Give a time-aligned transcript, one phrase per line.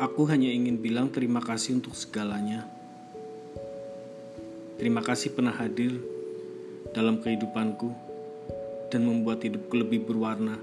[0.00, 2.64] Aku hanya ingin bilang terima kasih untuk segalanya.
[4.80, 5.92] Terima kasih pernah hadir
[6.96, 7.92] dalam kehidupanku
[8.88, 10.56] dan membuat hidupku lebih berwarna.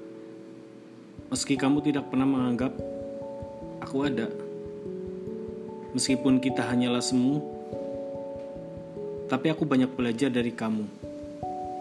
[1.30, 2.73] Meski kamu tidak pernah menganggap
[3.86, 4.26] aku ada,
[5.94, 7.38] meskipun kita hanyalah semu,
[9.30, 10.81] tapi aku banyak belajar dari kamu.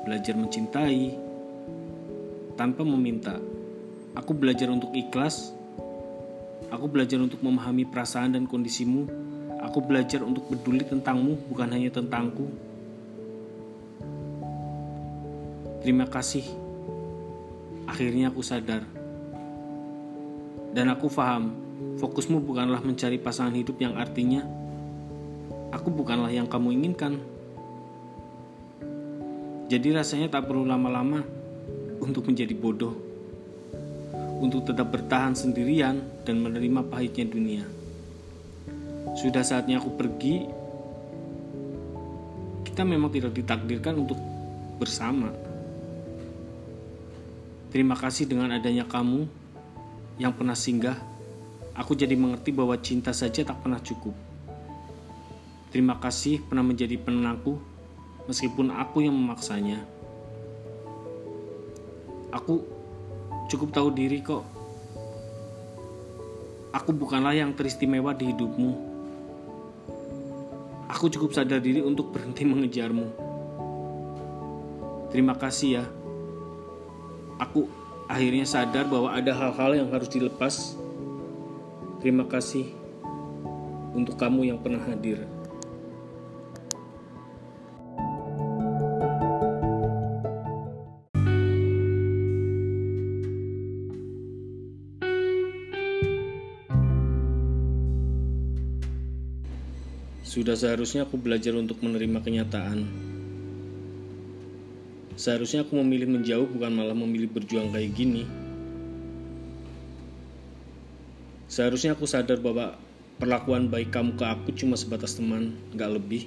[0.05, 1.17] Belajar mencintai
[2.61, 3.41] tanpa meminta.
[4.13, 5.57] Aku belajar untuk ikhlas
[6.75, 9.07] Aku belajar untuk memahami perasaan dan kondisimu.
[9.63, 12.51] Aku belajar untuk peduli tentangmu, bukan hanya tentangku.
[15.87, 16.43] Terima kasih.
[17.87, 18.83] Akhirnya aku sadar.
[20.75, 21.55] Dan aku paham,
[22.03, 24.43] fokusmu bukanlah mencari pasangan hidup yang artinya
[25.77, 27.23] aku bukanlah yang kamu inginkan.
[29.71, 31.23] Jadi rasanya tak perlu lama-lama
[32.03, 33.06] untuk menjadi bodoh
[34.41, 37.65] untuk tetap bertahan sendirian dan menerima pahitnya dunia.
[39.17, 40.45] Sudah saatnya aku pergi.
[42.69, 44.21] Kita memang tidak ditakdirkan untuk
[44.77, 45.33] bersama.
[47.73, 49.25] Terima kasih dengan adanya kamu
[50.21, 51.01] yang pernah singgah.
[51.77, 54.13] Aku jadi mengerti bahwa cinta saja tak pernah cukup.
[55.73, 57.61] Terima kasih pernah menjadi penenangku,
[58.29, 59.81] meskipun aku yang memaksanya.
[62.33, 62.76] Aku
[63.47, 64.43] cukup tahu diri kok.
[66.75, 68.71] Aku bukanlah yang teristimewa di hidupmu.
[70.93, 73.07] Aku cukup sadar diri untuk berhenti mengejarmu.
[75.11, 75.85] Terima kasih ya.
[77.41, 77.67] Aku
[78.07, 80.77] akhirnya sadar bahwa ada hal-hal yang harus dilepas.
[82.03, 82.71] Terima kasih
[83.97, 85.36] untuk kamu yang pernah hadir.
[100.27, 102.83] Sudah seharusnya aku belajar untuk menerima kenyataan.
[105.15, 108.27] Seharusnya aku memilih menjauh bukan malah memilih berjuang kayak gini.
[111.47, 112.75] Seharusnya aku sadar bahwa
[113.23, 116.27] perlakuan baik kamu ke aku cuma sebatas teman, gak lebih.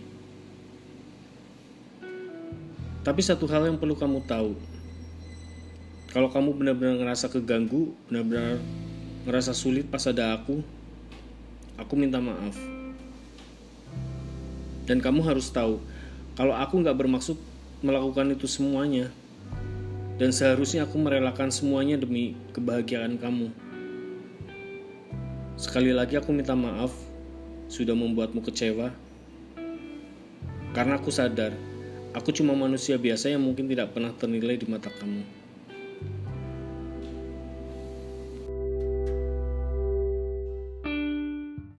[3.03, 4.55] Tapi satu hal yang perlu kamu tahu,
[6.15, 8.63] kalau kamu benar-benar ngerasa keganggu, benar-benar
[9.27, 10.63] ngerasa sulit pas ada aku,
[11.75, 12.78] aku minta maaf.
[14.89, 15.77] Dan kamu harus tahu,
[16.33, 17.37] kalau aku nggak bermaksud
[17.85, 19.13] melakukan itu semuanya,
[20.17, 23.53] dan seharusnya aku merelakan semuanya demi kebahagiaan kamu.
[25.61, 26.89] Sekali lagi aku minta maaf
[27.69, 28.89] sudah membuatmu kecewa.
[30.73, 31.53] Karena aku sadar,
[32.17, 35.38] aku cuma manusia biasa yang mungkin tidak pernah ternilai di mata kamu.